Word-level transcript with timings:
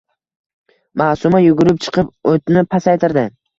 Maʼsuma 1.01 1.43
yugurib 1.45 1.85
chiqib, 1.85 2.11
oʼtni 2.35 2.67
pasaytirdi. 2.75 3.29